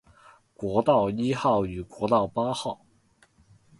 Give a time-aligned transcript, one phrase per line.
[0.55, 2.83] 國道一號與國道八號